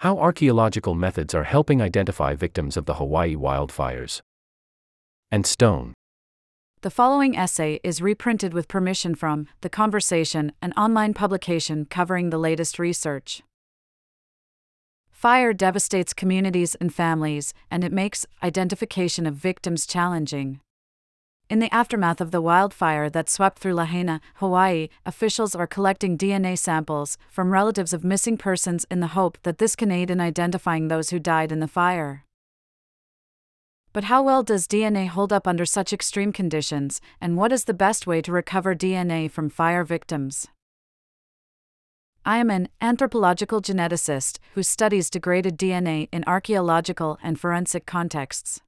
[0.00, 4.22] How archaeological methods are helping identify victims of the Hawaii wildfires.
[5.30, 5.92] Anne Stone.
[6.80, 12.38] The following essay is reprinted with permission from The Conversation, an online publication covering the
[12.38, 13.42] latest research.
[15.10, 20.60] Fire devastates communities and families, and it makes identification of victims challenging.
[21.50, 26.56] In the aftermath of the wildfire that swept through Lahaina, Hawaii, officials are collecting DNA
[26.56, 30.86] samples from relatives of missing persons in the hope that this can aid in identifying
[30.86, 32.24] those who died in the fire.
[33.92, 37.74] But how well does DNA hold up under such extreme conditions, and what is the
[37.74, 40.46] best way to recover DNA from fire victims?
[42.24, 48.60] I am an anthropological geneticist who studies degraded DNA in archaeological and forensic contexts.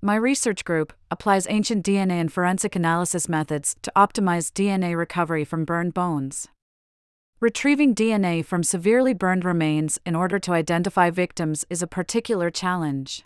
[0.00, 5.64] My research group applies ancient DNA and forensic analysis methods to optimize DNA recovery from
[5.64, 6.46] burned bones.
[7.40, 13.24] Retrieving DNA from severely burned remains in order to identify victims is a particular challenge.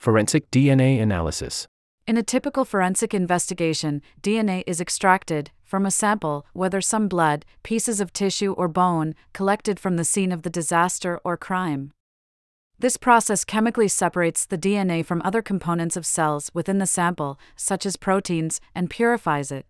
[0.00, 1.68] Forensic DNA analysis.
[2.08, 8.00] In a typical forensic investigation, DNA is extracted from a sample, whether some blood, pieces
[8.00, 11.92] of tissue, or bone, collected from the scene of the disaster or crime.
[12.78, 17.86] This process chemically separates the DNA from other components of cells within the sample, such
[17.86, 19.66] as proteins, and purifies it.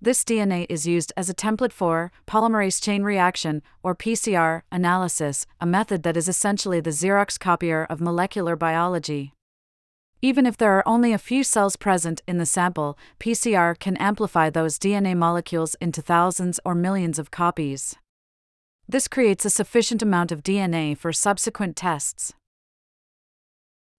[0.00, 5.66] This DNA is used as a template for polymerase chain reaction, or PCR, analysis, a
[5.66, 9.32] method that is essentially the Xerox copier of molecular biology.
[10.20, 14.50] Even if there are only a few cells present in the sample, PCR can amplify
[14.50, 17.96] those DNA molecules into thousands or millions of copies.
[18.90, 22.32] This creates a sufficient amount of DNA for subsequent tests.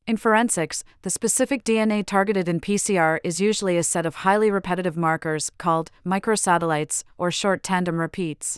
[0.07, 4.97] In forensics, the specific DNA targeted in PCR is usually a set of highly repetitive
[4.97, 8.57] markers called microsatellites or short tandem repeats.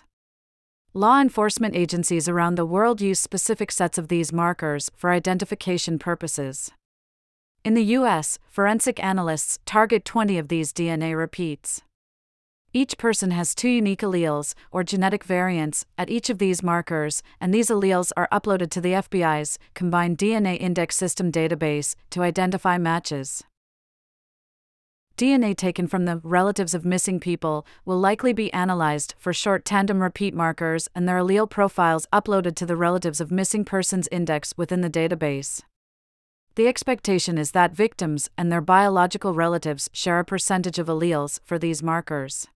[0.93, 6.71] Law enforcement agencies around the world use specific sets of these markers for identification purposes.
[7.65, 11.81] In the US, forensic analysts target 20 of these DNA repeats.
[12.73, 17.53] Each person has two unique alleles, or genetic variants, at each of these markers, and
[17.53, 23.43] these alleles are uploaded to the FBI's Combined DNA Index System database to identify matches.
[25.17, 30.01] DNA taken from the relatives of missing people will likely be analyzed for short tandem
[30.01, 34.79] repeat markers and their allele profiles uploaded to the relatives of missing persons index within
[34.79, 35.61] the database.
[36.55, 41.59] The expectation is that victims and their biological relatives share a percentage of alleles for
[41.59, 42.47] these markers.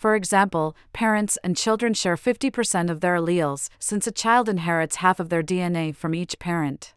[0.00, 5.20] For example, parents and children share 50% of their alleles, since a child inherits half
[5.20, 6.94] of their DNA from each parent.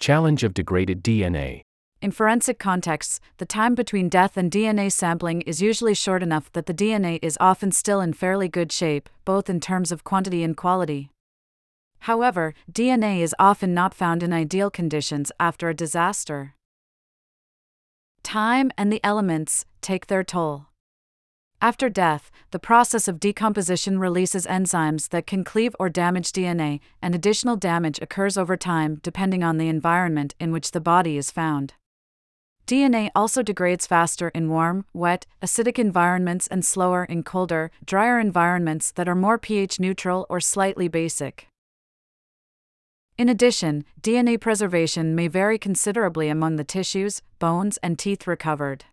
[0.00, 1.60] Challenge of degraded DNA.
[2.02, 6.66] In forensic contexts, the time between death and DNA sampling is usually short enough that
[6.66, 10.56] the DNA is often still in fairly good shape, both in terms of quantity and
[10.56, 11.10] quality.
[12.00, 16.56] However, DNA is often not found in ideal conditions after a disaster.
[18.24, 20.66] Time and the elements take their toll.
[21.62, 27.14] After death, the process of decomposition releases enzymes that can cleave or damage DNA, and
[27.14, 31.74] additional damage occurs over time depending on the environment in which the body is found.
[32.66, 38.90] DNA also degrades faster in warm, wet, acidic environments and slower in colder, drier environments
[38.92, 41.48] that are more pH neutral or slightly basic.
[43.16, 48.84] In addition, DNA preservation may vary considerably among the tissues, bones, and teeth recovered.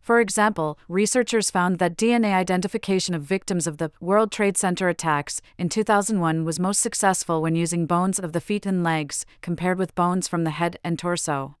[0.00, 5.40] For example, researchers found that DNA identification of victims of the World Trade Center attacks
[5.58, 9.94] in 2001 was most successful when using bones of the feet and legs, compared with
[9.94, 11.56] bones from the head and torso.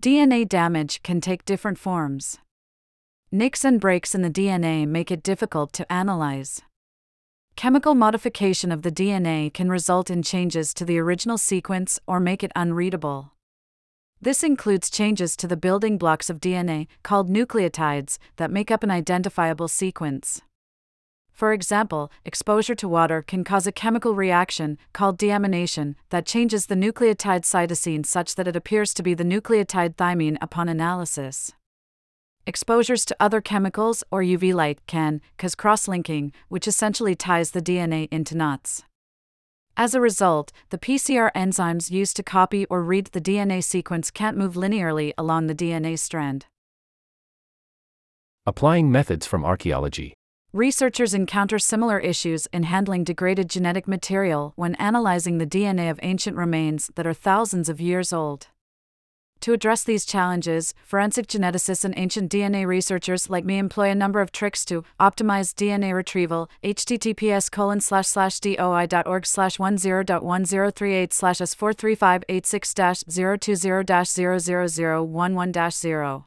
[0.00, 2.38] DNA damage can take different forms.
[3.30, 6.60] Nicks and breaks in the DNA make it difficult to analyze.
[7.56, 12.42] Chemical modification of the DNA can result in changes to the original sequence or make
[12.42, 13.32] it unreadable.
[14.24, 18.90] This includes changes to the building blocks of DNA, called nucleotides, that make up an
[18.90, 20.40] identifiable sequence.
[21.30, 26.74] For example, exposure to water can cause a chemical reaction, called deamination, that changes the
[26.74, 31.52] nucleotide cytosine such that it appears to be the nucleotide thymine upon analysis.
[32.46, 37.60] Exposures to other chemicals or UV light can cause cross linking, which essentially ties the
[37.60, 38.84] DNA into knots.
[39.76, 44.36] As a result, the PCR enzymes used to copy or read the DNA sequence can't
[44.36, 46.46] move linearly along the DNA strand.
[48.46, 50.14] Applying methods from archaeology.
[50.52, 56.36] Researchers encounter similar issues in handling degraded genetic material when analyzing the DNA of ancient
[56.36, 58.46] remains that are thousands of years old.
[59.44, 64.22] To address these challenges, forensic geneticists and ancient DNA researchers like me employ a number
[64.22, 66.48] of tricks to optimize DNA retrieval.
[66.62, 73.54] https colon slash slash doi.org slash 10.1038 slash s43586 020
[74.40, 76.26] 00011 0.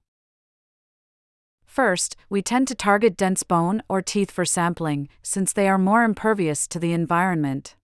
[1.66, 6.04] First, we tend to target dense bone or teeth for sampling, since they are more
[6.04, 7.77] impervious to the environment.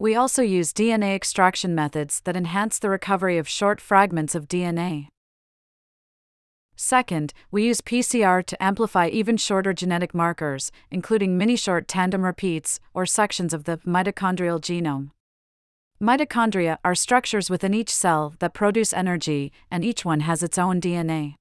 [0.00, 5.08] We also use DNA extraction methods that enhance the recovery of short fragments of DNA.
[6.74, 12.80] Second, we use PCR to amplify even shorter genetic markers, including mini short tandem repeats
[12.94, 15.10] or sections of the mitochondrial genome.
[16.00, 20.80] Mitochondria are structures within each cell that produce energy, and each one has its own
[20.80, 21.34] DNA.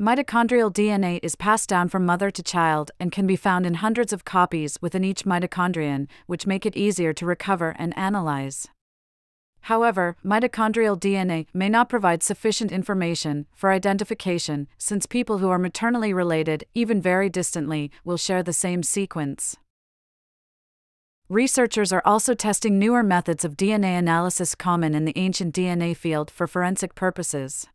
[0.00, 4.12] Mitochondrial DNA is passed down from mother to child and can be found in hundreds
[4.12, 8.66] of copies within each mitochondrion, which make it easier to recover and analyze.
[9.60, 16.12] However, mitochondrial DNA may not provide sufficient information for identification, since people who are maternally
[16.12, 19.56] related, even very distantly, will share the same sequence.
[21.28, 26.32] Researchers are also testing newer methods of DNA analysis common in the ancient DNA field
[26.32, 27.68] for forensic purposes.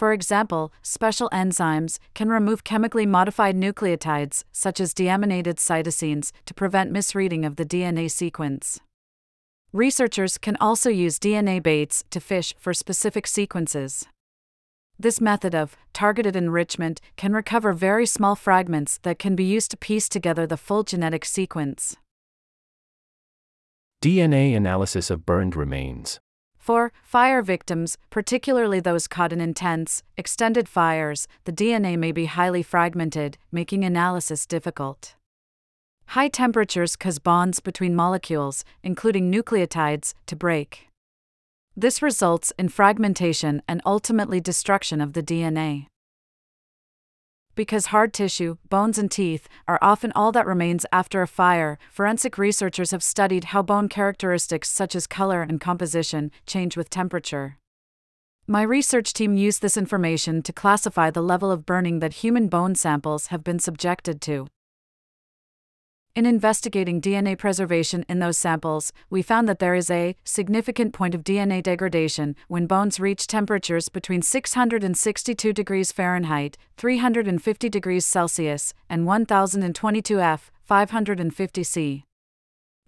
[0.00, 6.90] For example, special enzymes can remove chemically modified nucleotides, such as deaminated cytosines, to prevent
[6.90, 8.80] misreading of the DNA sequence.
[9.74, 14.06] Researchers can also use DNA baits to fish for specific sequences.
[14.98, 19.76] This method of targeted enrichment can recover very small fragments that can be used to
[19.76, 21.94] piece together the full genetic sequence.
[24.02, 26.20] DNA analysis of burned remains.
[26.60, 32.62] For fire victims, particularly those caught in intense, extended fires, the DNA may be highly
[32.62, 35.16] fragmented, making analysis difficult.
[36.08, 40.88] High temperatures cause bonds between molecules, including nucleotides, to break.
[41.74, 45.86] This results in fragmentation and ultimately destruction of the DNA.
[47.54, 52.38] Because hard tissue, bones, and teeth are often all that remains after a fire, forensic
[52.38, 57.58] researchers have studied how bone characteristics such as color and composition change with temperature.
[58.46, 62.74] My research team used this information to classify the level of burning that human bone
[62.74, 64.48] samples have been subjected to.
[66.16, 71.14] In investigating DNA preservation in those samples, we found that there is a significant point
[71.14, 79.06] of DNA degradation when bones reach temperatures between 662 degrees Fahrenheit, 350 degrees Celsius, and
[79.06, 82.04] 1022 F, 550 C.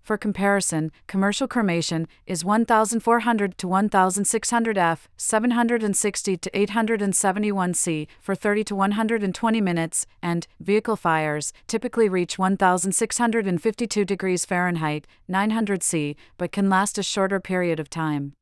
[0.02, 8.64] For comparison, commercial cremation is 1400 to 1600 F, 760 to 871 C for 30
[8.64, 16.68] to 120 minutes, and vehicle fires typically reach 1652 degrees Fahrenheit, 900 C, but can
[16.68, 18.32] last a shorter period of time.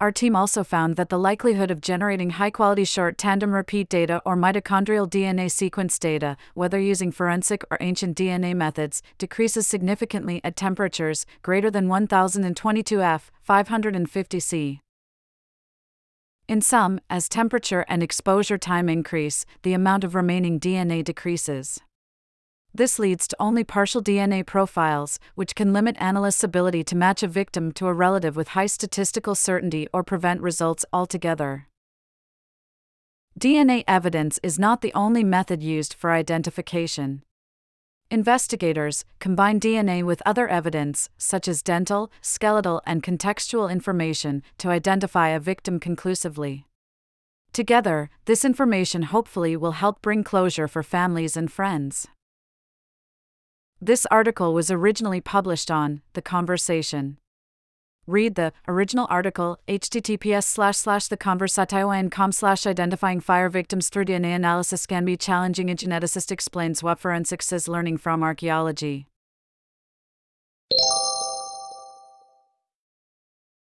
[0.00, 4.22] Our team also found that the likelihood of generating high quality short tandem repeat data
[4.24, 10.56] or mitochondrial DNA sequence data, whether using forensic or ancient DNA methods, decreases significantly at
[10.56, 14.80] temperatures greater than 1022 F, 550 C.
[16.48, 21.78] In some, as temperature and exposure time increase, the amount of remaining DNA decreases.
[22.72, 27.28] This leads to only partial DNA profiles, which can limit analysts' ability to match a
[27.28, 31.66] victim to a relative with high statistical certainty or prevent results altogether.
[33.38, 37.22] DNA evidence is not the only method used for identification.
[38.10, 45.28] Investigators combine DNA with other evidence, such as dental, skeletal, and contextual information, to identify
[45.28, 46.66] a victim conclusively.
[47.52, 52.08] Together, this information hopefully will help bring closure for families and friends.
[53.82, 57.16] This article was originally published on The Conversation.
[58.06, 64.84] Read the original article https slash slash theconversation.com slash identifying fire victims through DNA analysis
[64.84, 65.70] can be challenging.
[65.70, 69.06] A geneticist explains what forensics is learning from archaeology.